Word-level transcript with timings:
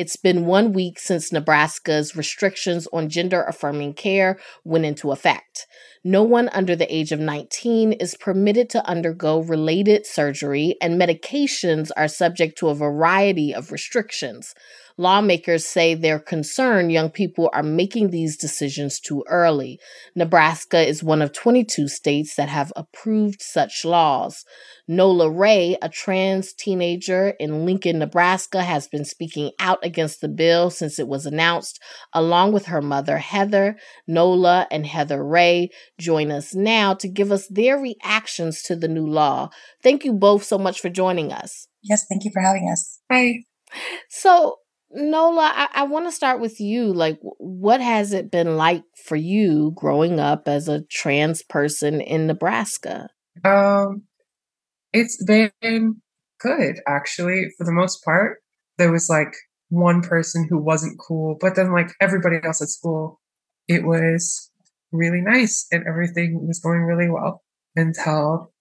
It's 0.00 0.16
been 0.16 0.46
one 0.46 0.72
week 0.72 0.98
since 0.98 1.30
Nebraska's 1.30 2.16
restrictions 2.16 2.88
on 2.90 3.10
gender 3.10 3.42
affirming 3.42 3.92
care 3.92 4.38
went 4.64 4.86
into 4.86 5.12
effect. 5.12 5.66
No 6.02 6.22
one 6.22 6.48
under 6.54 6.74
the 6.74 6.90
age 6.90 7.12
of 7.12 7.20
19 7.20 7.92
is 7.92 8.14
permitted 8.14 8.70
to 8.70 8.86
undergo 8.86 9.40
related 9.40 10.06
surgery, 10.06 10.76
and 10.80 10.98
medications 10.98 11.90
are 11.98 12.08
subject 12.08 12.56
to 12.60 12.70
a 12.70 12.74
variety 12.74 13.54
of 13.54 13.72
restrictions. 13.72 14.54
Lawmakers 15.00 15.66
say 15.66 15.94
they're 15.94 16.18
concerned 16.18 16.92
young 16.92 17.08
people 17.08 17.48
are 17.54 17.62
making 17.62 18.10
these 18.10 18.36
decisions 18.36 19.00
too 19.00 19.24
early. 19.28 19.80
Nebraska 20.14 20.86
is 20.86 21.02
one 21.02 21.22
of 21.22 21.32
22 21.32 21.88
states 21.88 22.34
that 22.34 22.50
have 22.50 22.70
approved 22.76 23.40
such 23.40 23.82
laws. 23.82 24.44
Nola 24.86 25.30
Rhea, 25.30 25.78
a 25.80 25.88
trans 25.88 26.52
teenager 26.52 27.30
in 27.40 27.64
Lincoln, 27.64 27.98
Nebraska, 27.98 28.62
has 28.62 28.88
been 28.88 29.06
speaking 29.06 29.52
out 29.58 29.78
against 29.82 30.20
the 30.20 30.28
bill 30.28 30.68
since 30.68 30.98
it 30.98 31.08
was 31.08 31.24
announced, 31.24 31.80
along 32.12 32.52
with 32.52 32.66
her 32.66 32.82
mother, 32.82 33.16
Heather. 33.16 33.76
Nola 34.06 34.66
and 34.70 34.84
Heather 34.84 35.24
Rhea 35.24 35.68
join 35.98 36.30
us 36.30 36.54
now 36.54 36.92
to 36.92 37.08
give 37.08 37.32
us 37.32 37.46
their 37.48 37.78
reactions 37.78 38.60
to 38.64 38.76
the 38.76 38.88
new 38.88 39.06
law. 39.06 39.48
Thank 39.82 40.04
you 40.04 40.12
both 40.12 40.44
so 40.44 40.58
much 40.58 40.78
for 40.78 40.90
joining 40.90 41.32
us. 41.32 41.68
Yes, 41.82 42.04
thank 42.06 42.26
you 42.26 42.30
for 42.34 42.42
having 42.42 42.68
us. 42.70 43.00
Hi. 43.10 43.44
So, 44.10 44.56
Nola, 44.92 45.52
I, 45.54 45.68
I 45.72 45.82
want 45.84 46.06
to 46.06 46.12
start 46.12 46.40
with 46.40 46.60
you. 46.60 46.92
Like, 46.92 47.18
what 47.20 47.80
has 47.80 48.12
it 48.12 48.30
been 48.30 48.56
like 48.56 48.82
for 49.04 49.16
you 49.16 49.72
growing 49.76 50.18
up 50.18 50.48
as 50.48 50.68
a 50.68 50.82
trans 50.82 51.42
person 51.42 52.00
in 52.00 52.26
Nebraska? 52.26 53.08
Um, 53.44 54.02
it's 54.92 55.22
been 55.24 56.02
good 56.40 56.76
actually 56.88 57.50
for 57.56 57.64
the 57.64 57.72
most 57.72 58.04
part. 58.04 58.38
There 58.78 58.90
was 58.90 59.08
like 59.08 59.32
one 59.68 60.02
person 60.02 60.46
who 60.50 60.58
wasn't 60.58 60.98
cool, 60.98 61.36
but 61.40 61.54
then 61.54 61.72
like 61.72 61.90
everybody 62.00 62.36
else 62.42 62.60
at 62.60 62.68
school, 62.68 63.20
it 63.68 63.84
was 63.84 64.50
really 64.90 65.20
nice 65.20 65.66
and 65.70 65.86
everything 65.86 66.46
was 66.48 66.58
going 66.58 66.80
really 66.80 67.08
well 67.08 67.42
until 67.76 68.52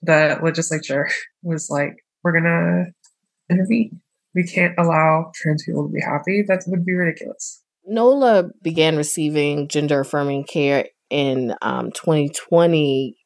the 0.00 0.38
legislature 0.42 1.08
was 1.42 1.68
like, 1.68 1.96
we're 2.22 2.32
gonna 2.32 2.86
intervene 3.50 4.00
we 4.36 4.44
can't 4.44 4.74
allow 4.78 5.32
trans 5.34 5.64
people 5.64 5.88
to 5.88 5.92
be 5.92 6.00
happy. 6.00 6.44
That 6.46 6.62
would 6.66 6.84
be 6.84 6.92
ridiculous. 6.92 7.62
Nola 7.86 8.50
began 8.62 8.96
receiving 8.96 9.66
gender 9.66 10.00
affirming 10.00 10.44
care 10.44 10.86
in 11.08 11.54
um, 11.62 11.90
2020. 11.92 13.16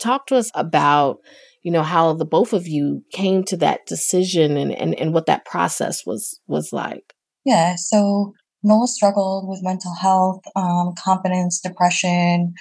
Talk 0.00 0.26
to 0.28 0.36
us 0.36 0.50
about, 0.54 1.18
you 1.62 1.70
know, 1.70 1.82
how 1.82 2.14
the 2.14 2.24
both 2.24 2.54
of 2.54 2.66
you 2.66 3.04
came 3.12 3.44
to 3.44 3.56
that 3.58 3.80
decision 3.86 4.56
and, 4.56 4.72
and, 4.72 4.98
and 4.98 5.12
what 5.12 5.26
that 5.26 5.44
process 5.44 6.06
was 6.06 6.40
was 6.46 6.72
like. 6.72 7.14
Yeah, 7.44 7.74
so 7.76 8.32
Nola 8.62 8.86
struggled 8.86 9.48
with 9.48 9.60
mental 9.62 9.94
health, 9.94 10.40
um, 10.56 10.94
confidence, 10.98 11.60
depression, 11.60 12.54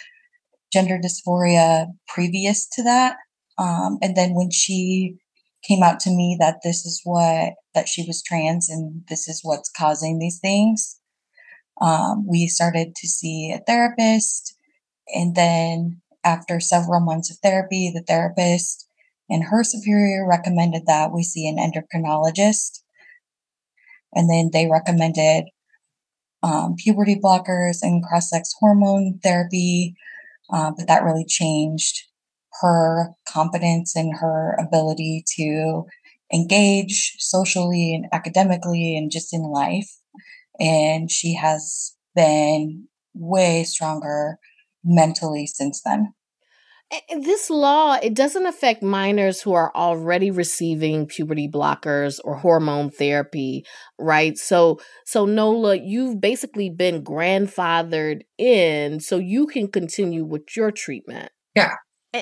gender 0.73 0.99
dysphoria 0.99 1.87
previous 2.07 2.67
to 2.73 2.83
that. 2.83 3.15
Um, 3.57 3.97
and 4.01 4.15
then 4.15 4.33
when 4.33 4.51
she 4.51 5.17
came 5.67 5.83
out 5.83 5.99
to 6.01 6.09
me 6.09 6.37
that 6.39 6.59
this 6.63 6.85
is 6.85 7.01
what 7.03 7.53
that 7.73 7.87
she 7.87 8.03
was 8.07 8.23
trans 8.23 8.69
and 8.69 9.03
this 9.09 9.27
is 9.27 9.41
what's 9.43 9.71
causing 9.71 10.19
these 10.19 10.39
things. 10.39 10.99
Um, 11.81 12.25
we 12.27 12.47
started 12.47 12.95
to 12.95 13.07
see 13.07 13.51
a 13.51 13.63
therapist 13.65 14.55
and 15.13 15.35
then 15.35 16.01
after 16.23 16.59
several 16.59 16.99
months 16.99 17.31
of 17.31 17.37
therapy 17.37 17.91
the 17.93 18.03
therapist 18.03 18.87
and 19.29 19.43
her 19.43 19.63
superior 19.63 20.27
recommended 20.27 20.85
that 20.87 21.11
we 21.13 21.23
see 21.23 21.47
an 21.47 21.57
endocrinologist. 21.57 22.81
And 24.13 24.29
then 24.29 24.49
they 24.51 24.67
recommended 24.69 25.45
um, 26.41 26.75
puberty 26.77 27.15
blockers 27.15 27.79
and 27.81 28.03
cross-sex 28.03 28.53
hormone 28.59 29.19
therapy 29.21 29.95
uh, 30.51 30.71
but 30.75 30.87
that 30.87 31.03
really 31.03 31.25
changed 31.27 32.05
her 32.61 33.11
competence 33.27 33.95
and 33.95 34.17
her 34.17 34.55
ability 34.59 35.23
to 35.37 35.85
engage 36.33 37.15
socially 37.19 37.93
and 37.93 38.05
academically 38.11 38.95
and 38.97 39.11
just 39.11 39.33
in 39.33 39.43
life. 39.43 39.89
And 40.59 41.09
she 41.09 41.35
has 41.35 41.95
been 42.15 42.87
way 43.13 43.63
stronger 43.63 44.37
mentally 44.83 45.47
since 45.47 45.81
then. 45.83 46.13
This 47.21 47.51
law, 47.51 47.99
it 48.01 48.15
doesn't 48.15 48.47
affect 48.47 48.81
minors 48.81 49.41
who 49.41 49.53
are 49.53 49.71
already 49.75 50.31
receiving 50.31 51.05
puberty 51.05 51.47
blockers 51.47 52.19
or 52.23 52.35
hormone 52.35 52.89
therapy, 52.89 53.63
right? 53.99 54.35
So 54.35 54.79
so 55.05 55.27
Nola, 55.27 55.75
you've 55.75 56.19
basically 56.19 56.71
been 56.71 57.03
grandfathered 57.03 58.21
in 58.39 59.01
so 59.01 59.17
you 59.17 59.45
can 59.45 59.67
continue 59.67 60.25
with 60.25 60.55
your 60.57 60.71
treatment. 60.71 61.31
Yeah, 61.55 61.75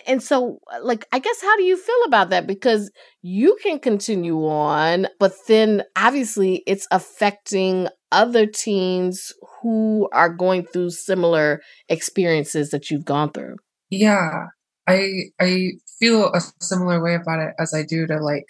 and 0.05 0.21
so, 0.21 0.59
uh, 0.73 0.79
like, 0.83 1.05
I 1.11 1.19
guess, 1.19 1.41
how 1.41 1.55
do 1.57 1.63
you 1.63 1.77
feel 1.77 2.03
about 2.05 2.29
that? 2.29 2.45
Because 2.47 2.91
you 3.21 3.57
can 3.63 3.79
continue 3.79 4.45
on, 4.45 5.07
but 5.19 5.33
then 5.47 5.83
obviously 5.95 6.63
it's 6.67 6.87
affecting 6.91 7.87
other 8.11 8.45
teens 8.45 9.33
who 9.61 10.09
are 10.13 10.29
going 10.29 10.65
through 10.65 10.89
similar 10.91 11.61
experiences 11.89 12.69
that 12.71 12.89
you've 12.89 13.05
gone 13.05 13.31
through. 13.31 13.55
Yeah, 13.89 14.47
I 14.87 15.25
I 15.39 15.71
feel 15.99 16.33
a 16.33 16.41
similar 16.61 17.01
way 17.01 17.15
about 17.15 17.39
it 17.39 17.53
as 17.59 17.73
I 17.73 17.83
do 17.83 18.07
to 18.07 18.17
like 18.19 18.47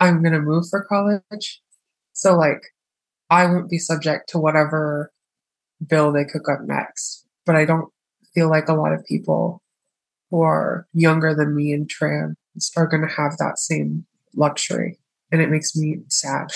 I'm 0.00 0.22
gonna 0.22 0.40
move 0.40 0.64
for 0.70 0.84
college, 0.84 1.60
so 2.12 2.36
like 2.36 2.60
I 3.30 3.46
won't 3.46 3.70
be 3.70 3.78
subject 3.78 4.30
to 4.30 4.38
whatever 4.38 5.12
bill 5.86 6.12
they 6.12 6.24
cook 6.24 6.48
up 6.50 6.60
next. 6.66 7.26
But 7.46 7.56
I 7.56 7.64
don't 7.64 7.90
feel 8.34 8.48
like 8.50 8.68
a 8.68 8.74
lot 8.74 8.92
of 8.92 9.04
people 9.06 9.62
who 10.30 10.42
are 10.42 10.86
younger 10.92 11.34
than 11.34 11.54
me 11.54 11.72
and 11.72 11.88
trans 11.88 12.36
are 12.76 12.86
going 12.86 13.02
to 13.02 13.14
have 13.14 13.36
that 13.38 13.58
same 13.58 14.04
luxury. 14.34 14.98
And 15.30 15.40
it 15.40 15.50
makes 15.50 15.76
me 15.76 15.98
sad. 16.08 16.48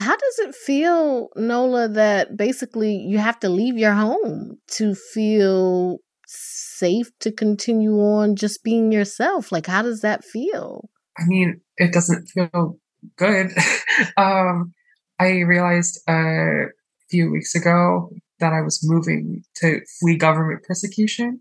How 0.00 0.16
does 0.16 0.38
it 0.40 0.54
feel, 0.54 1.28
Nola, 1.36 1.88
that 1.88 2.36
basically 2.36 2.96
you 2.96 3.18
have 3.18 3.38
to 3.40 3.48
leave 3.48 3.78
your 3.78 3.92
home 3.92 4.58
to 4.72 4.94
feel 4.94 5.98
safe 6.26 7.10
to 7.20 7.30
continue 7.30 8.00
on 8.00 8.34
just 8.34 8.64
being 8.64 8.90
yourself? 8.90 9.52
Like, 9.52 9.66
how 9.66 9.82
does 9.82 10.00
that 10.00 10.24
feel? 10.24 10.88
I 11.18 11.24
mean, 11.26 11.60
it 11.76 11.92
doesn't 11.92 12.26
feel 12.26 12.78
good. 13.16 13.50
um, 14.16 14.72
I 15.20 15.40
realized 15.40 16.00
a 16.08 16.66
few 17.08 17.30
weeks 17.30 17.54
ago 17.54 18.10
that 18.40 18.52
I 18.52 18.60
was 18.60 18.80
moving 18.82 19.44
to 19.56 19.80
flee 20.00 20.16
government 20.16 20.64
persecution. 20.64 21.40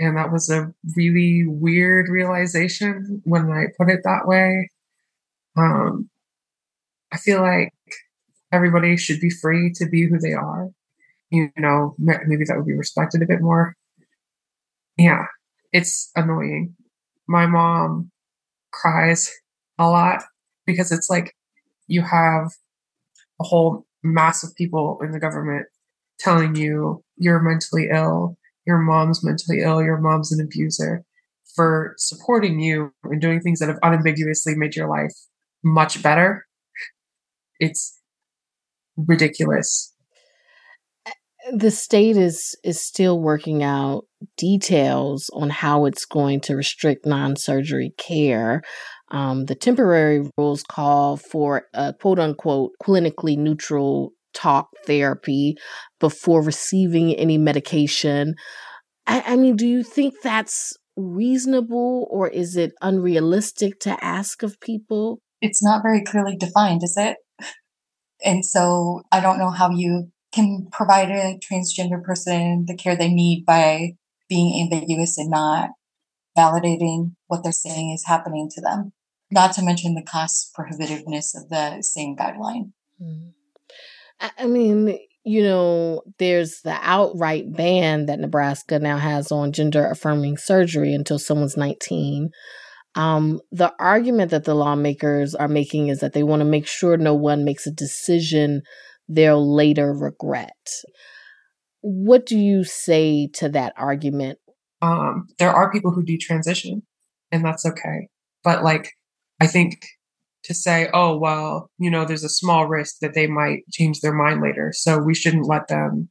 And 0.00 0.16
that 0.16 0.32
was 0.32 0.50
a 0.50 0.74
really 0.96 1.44
weird 1.46 2.08
realization 2.08 3.22
when 3.24 3.50
I 3.52 3.66
put 3.78 3.90
it 3.90 4.00
that 4.04 4.26
way. 4.26 4.70
Um, 5.58 6.08
I 7.12 7.18
feel 7.18 7.42
like 7.42 7.72
everybody 8.52 8.96
should 8.96 9.20
be 9.20 9.30
free 9.30 9.72
to 9.76 9.86
be 9.86 10.08
who 10.08 10.18
they 10.18 10.32
are. 10.32 10.70
You 11.30 11.50
know, 11.58 11.94
maybe 11.98 12.44
that 12.46 12.56
would 12.56 12.66
be 12.66 12.74
respected 12.74 13.22
a 13.22 13.26
bit 13.26 13.42
more. 13.42 13.76
Yeah, 14.96 15.26
it's 15.72 16.10
annoying. 16.16 16.74
My 17.28 17.46
mom 17.46 18.10
cries 18.72 19.30
a 19.78 19.88
lot 19.88 20.22
because 20.66 20.92
it's 20.92 21.10
like 21.10 21.34
you 21.88 22.02
have 22.02 22.50
a 23.40 23.44
whole 23.44 23.86
mass 24.02 24.42
of 24.44 24.54
people 24.56 24.98
in 25.02 25.12
the 25.12 25.20
government 25.20 25.66
telling 26.18 26.56
you 26.56 27.02
you're 27.16 27.40
mentally 27.40 27.88
ill 27.92 28.36
your 28.70 28.78
mom's 28.78 29.24
mentally 29.24 29.62
ill, 29.62 29.82
your 29.82 29.98
mom's 29.98 30.32
an 30.32 30.40
abuser, 30.40 31.04
for 31.56 31.94
supporting 31.98 32.60
you 32.60 32.92
and 33.04 33.20
doing 33.20 33.40
things 33.40 33.58
that 33.58 33.68
have 33.68 33.78
unambiguously 33.82 34.54
made 34.54 34.76
your 34.76 34.88
life 34.88 35.12
much 35.64 36.02
better. 36.02 36.46
It's 37.58 37.98
ridiculous. 38.96 39.92
The 41.52 41.70
state 41.70 42.16
is 42.16 42.56
is 42.62 42.80
still 42.80 43.20
working 43.20 43.62
out 43.62 44.04
details 44.36 45.30
on 45.32 45.50
how 45.50 45.86
it's 45.86 46.04
going 46.04 46.40
to 46.42 46.54
restrict 46.54 47.06
non-surgery 47.06 47.92
care. 47.96 48.62
Um, 49.10 49.46
the 49.46 49.56
temporary 49.56 50.30
rules 50.38 50.62
call 50.62 51.16
for 51.16 51.66
a 51.74 51.92
quote 51.94 52.20
unquote 52.20 52.72
clinically 52.82 53.36
neutral 53.36 54.12
talk 54.34 54.68
therapy 54.86 55.56
before 55.98 56.42
receiving 56.42 57.14
any 57.14 57.38
medication. 57.38 58.34
I, 59.06 59.22
I 59.26 59.36
mean, 59.36 59.56
do 59.56 59.66
you 59.66 59.82
think 59.82 60.14
that's 60.22 60.76
reasonable 60.96 62.06
or 62.10 62.28
is 62.28 62.56
it 62.56 62.72
unrealistic 62.82 63.80
to 63.80 64.04
ask 64.04 64.42
of 64.42 64.60
people? 64.60 65.20
It's 65.40 65.62
not 65.62 65.82
very 65.82 66.02
clearly 66.02 66.36
defined, 66.36 66.82
is 66.82 66.96
it? 66.96 67.16
And 68.24 68.44
so 68.44 69.02
I 69.10 69.20
don't 69.20 69.38
know 69.38 69.50
how 69.50 69.70
you 69.70 70.10
can 70.32 70.68
provide 70.70 71.10
a 71.10 71.38
transgender 71.38 72.02
person 72.02 72.64
the 72.66 72.76
care 72.76 72.96
they 72.96 73.12
need 73.12 73.44
by 73.44 73.92
being 74.28 74.62
ambiguous 74.62 75.18
and 75.18 75.30
not 75.30 75.70
validating 76.36 77.14
what 77.26 77.42
they're 77.42 77.52
saying 77.52 77.92
is 77.92 78.04
happening 78.06 78.48
to 78.54 78.60
them. 78.60 78.92
Not 79.30 79.52
to 79.54 79.64
mention 79.64 79.94
the 79.94 80.02
cost 80.02 80.52
prohibitiveness 80.56 81.34
of 81.36 81.48
the 81.48 81.82
same 81.82 82.16
guideline. 82.16 82.72
Mm. 83.00 83.32
I 84.20 84.46
mean, 84.46 84.98
you 85.24 85.42
know, 85.42 86.02
there's 86.18 86.60
the 86.62 86.78
outright 86.80 87.52
ban 87.52 88.06
that 88.06 88.20
Nebraska 88.20 88.78
now 88.78 88.98
has 88.98 89.30
on 89.30 89.52
gender 89.52 89.86
affirming 89.86 90.36
surgery 90.36 90.94
until 90.94 91.18
someone's 91.18 91.56
19. 91.56 92.30
Um, 92.96 93.40
the 93.52 93.72
argument 93.78 94.30
that 94.30 94.44
the 94.44 94.54
lawmakers 94.54 95.34
are 95.34 95.48
making 95.48 95.88
is 95.88 96.00
that 96.00 96.12
they 96.12 96.22
want 96.22 96.40
to 96.40 96.46
make 96.46 96.66
sure 96.66 96.96
no 96.96 97.14
one 97.14 97.44
makes 97.44 97.66
a 97.66 97.72
decision 97.72 98.62
they'll 99.08 99.54
later 99.54 99.92
regret. 99.92 100.68
What 101.82 102.26
do 102.26 102.38
you 102.38 102.64
say 102.64 103.28
to 103.34 103.48
that 103.50 103.74
argument? 103.76 104.38
Um, 104.82 105.28
there 105.38 105.52
are 105.52 105.70
people 105.70 105.92
who 105.92 106.02
do 106.02 106.16
transition, 106.16 106.82
and 107.30 107.44
that's 107.44 107.66
okay. 107.66 108.08
But 108.42 108.64
like, 108.64 108.92
I 109.40 109.46
think 109.46 109.78
to 110.44 110.54
say, 110.54 110.88
oh, 110.94 111.16
well, 111.16 111.70
you 111.78 111.90
know, 111.90 112.04
there's 112.04 112.24
a 112.24 112.28
small 112.28 112.66
risk 112.66 112.98
that 113.00 113.14
they 113.14 113.26
might 113.26 113.68
change 113.72 114.00
their 114.00 114.14
mind 114.14 114.40
later. 114.40 114.72
So 114.74 114.98
we 114.98 115.14
shouldn't 115.14 115.48
let 115.48 115.68
them, 115.68 116.08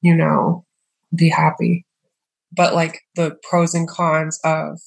you 0.00 0.14
know, 0.14 0.64
be 1.14 1.28
happy. 1.28 1.84
But 2.52 2.74
like 2.74 3.00
the 3.16 3.36
pros 3.48 3.74
and 3.74 3.88
cons 3.88 4.38
of 4.44 4.80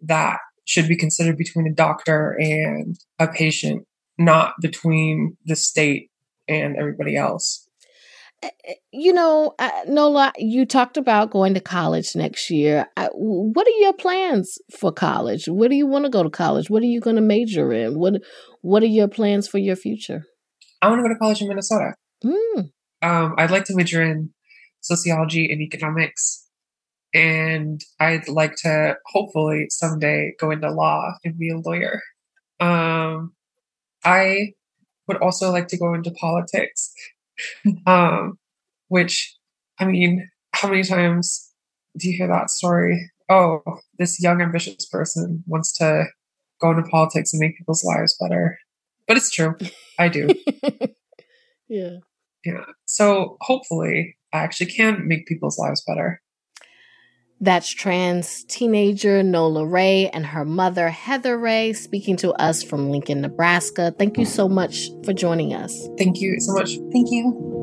that 0.00 0.38
should 0.64 0.88
be 0.88 0.96
considered 0.96 1.36
between 1.36 1.66
a 1.66 1.74
doctor 1.74 2.36
and 2.40 2.96
a 3.18 3.28
patient, 3.28 3.86
not 4.18 4.54
between 4.60 5.36
the 5.44 5.56
state 5.56 6.10
and 6.48 6.76
everybody 6.76 7.16
else. 7.16 7.65
Eh, 8.46 8.50
eh, 8.68 8.74
you 8.92 9.12
know, 9.12 9.54
uh, 9.58 9.70
Nola, 9.88 10.32
you 10.38 10.66
talked 10.66 10.96
about 10.96 11.30
going 11.30 11.54
to 11.54 11.60
college 11.60 12.14
next 12.14 12.50
year. 12.50 12.86
what 13.12 13.66
are 13.66 13.78
your 13.80 13.92
plans 13.92 14.58
for 14.78 14.92
college? 14.92 15.46
Where 15.48 15.68
do 15.68 15.74
you 15.74 15.86
want 15.86 16.04
to 16.04 16.10
go 16.10 16.22
to 16.22 16.30
college? 16.30 16.70
What 16.70 16.82
are 16.82 16.86
you 16.86 17.00
going 17.00 17.16
to 17.16 17.22
major 17.22 17.72
in? 17.72 17.98
What 17.98 18.14
What 18.62 18.82
are 18.82 18.86
your 18.86 19.08
plans 19.08 19.48
for 19.48 19.58
your 19.58 19.76
future? 19.76 20.24
I 20.80 20.88
want 20.88 21.00
to 21.00 21.02
go 21.02 21.08
to 21.08 21.18
college 21.18 21.40
in 21.40 21.48
Minnesota. 21.48 21.94
Mm. 22.24 22.70
Um, 23.02 23.34
I'd 23.36 23.50
like 23.50 23.64
to 23.64 23.74
major 23.74 24.02
in 24.02 24.30
sociology 24.80 25.50
and 25.50 25.60
economics, 25.60 26.46
and 27.12 27.80
I'd 27.98 28.28
like 28.28 28.54
to 28.62 28.96
hopefully 29.06 29.66
someday 29.70 30.34
go 30.38 30.50
into 30.52 30.70
law 30.70 31.14
and 31.24 31.38
be 31.38 31.50
a 31.50 31.58
lawyer. 31.58 32.00
Um, 32.60 33.32
I 34.04 34.52
would 35.08 35.18
also 35.18 35.50
like 35.50 35.68
to 35.68 35.78
go 35.78 35.94
into 35.94 36.10
politics 36.12 36.92
um, 37.86 38.38
which, 38.88 39.36
I 39.78 39.84
mean, 39.84 40.28
how 40.52 40.68
many 40.68 40.82
times 40.82 41.52
do 41.98 42.08
you 42.08 42.16
hear 42.16 42.28
that 42.28 42.50
story? 42.50 43.10
Oh, 43.28 43.60
this 43.98 44.22
young, 44.22 44.40
ambitious 44.40 44.86
person 44.86 45.42
wants 45.46 45.72
to 45.78 46.04
go 46.60 46.70
into 46.70 46.82
politics 46.84 47.32
and 47.32 47.40
make 47.40 47.58
people's 47.58 47.84
lives 47.84 48.16
better. 48.20 48.58
But 49.06 49.16
it's 49.16 49.30
true. 49.30 49.54
I 49.98 50.08
do. 50.08 50.28
yeah. 51.68 51.98
Yeah. 52.44 52.64
So 52.84 53.36
hopefully, 53.40 54.16
I 54.32 54.38
actually 54.38 54.70
can 54.70 55.06
make 55.06 55.26
people's 55.26 55.58
lives 55.58 55.82
better. 55.86 56.20
That's 57.40 57.68
trans 57.68 58.44
teenager 58.44 59.22
Nola 59.22 59.66
Rhea 59.66 60.10
and 60.12 60.24
her 60.26 60.44
mother 60.44 60.88
Heather 60.88 61.38
Rhea 61.38 61.74
speaking 61.74 62.16
to 62.18 62.32
us 62.32 62.62
from 62.62 62.90
Lincoln, 62.90 63.20
Nebraska. 63.20 63.94
Thank 63.98 64.16
you 64.18 64.24
so 64.24 64.48
much 64.48 64.88
for 65.04 65.12
joining 65.12 65.52
us. 65.54 65.88
Thank 65.98 66.20
you 66.20 66.40
so 66.40 66.54
much. 66.54 66.78
Thank 66.92 67.10
you. 67.10 67.55